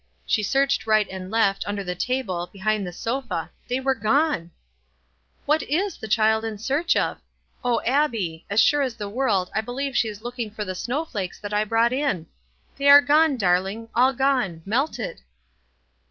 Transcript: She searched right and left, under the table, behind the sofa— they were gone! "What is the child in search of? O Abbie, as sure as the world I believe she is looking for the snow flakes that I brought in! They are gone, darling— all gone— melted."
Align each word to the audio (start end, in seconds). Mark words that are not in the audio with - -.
She 0.25 0.41
searched 0.41 0.87
right 0.87 1.07
and 1.11 1.29
left, 1.29 1.63
under 1.67 1.83
the 1.83 1.93
table, 1.93 2.49
behind 2.51 2.87
the 2.87 2.91
sofa— 2.91 3.51
they 3.69 3.79
were 3.79 3.93
gone! 3.93 4.49
"What 5.45 5.61
is 5.61 5.95
the 5.95 6.07
child 6.07 6.43
in 6.43 6.57
search 6.57 6.95
of? 6.95 7.19
O 7.63 7.81
Abbie, 7.85 8.43
as 8.49 8.59
sure 8.59 8.81
as 8.81 8.95
the 8.95 9.07
world 9.07 9.51
I 9.53 9.61
believe 9.61 9.95
she 9.95 10.07
is 10.07 10.23
looking 10.23 10.49
for 10.49 10.65
the 10.65 10.73
snow 10.73 11.05
flakes 11.05 11.37
that 11.41 11.53
I 11.53 11.65
brought 11.65 11.93
in! 11.93 12.25
They 12.79 12.89
are 12.89 12.99
gone, 12.99 13.37
darling— 13.37 13.89
all 13.95 14.11
gone— 14.11 14.63
melted." 14.65 15.21